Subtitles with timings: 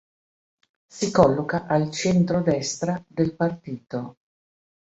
[0.99, 4.17] Si colloca al centro-destra del partito.